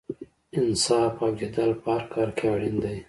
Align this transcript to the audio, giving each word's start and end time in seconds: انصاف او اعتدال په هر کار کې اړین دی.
انصاف 0.59 1.13
او 1.23 1.29
اعتدال 1.31 1.71
په 1.81 1.87
هر 1.95 2.03
کار 2.13 2.29
کې 2.37 2.45
اړین 2.53 2.75
دی. 2.83 2.97